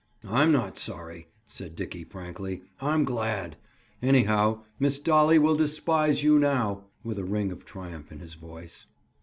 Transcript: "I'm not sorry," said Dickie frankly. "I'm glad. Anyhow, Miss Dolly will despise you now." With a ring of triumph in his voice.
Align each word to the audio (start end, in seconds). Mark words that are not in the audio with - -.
"I'm 0.27 0.51
not 0.51 0.79
sorry," 0.79 1.27
said 1.47 1.75
Dickie 1.75 2.05
frankly. 2.05 2.63
"I'm 2.79 3.03
glad. 3.05 3.55
Anyhow, 4.01 4.63
Miss 4.79 4.97
Dolly 4.97 5.37
will 5.37 5.55
despise 5.55 6.23
you 6.23 6.39
now." 6.39 6.85
With 7.03 7.19
a 7.19 7.23
ring 7.23 7.51
of 7.51 7.65
triumph 7.65 8.11
in 8.11 8.17
his 8.17 8.33
voice. 8.33 8.87